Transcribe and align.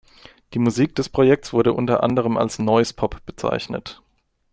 Die 0.55 0.57
Musik 0.57 0.95
des 0.95 1.09
Projekts 1.09 1.53
wurde 1.53 1.73
unter 1.73 2.01
anderem 2.01 2.35
als 2.35 2.57
„Noise-Pop“ 2.57 3.23
bezeichnet. 3.27 4.01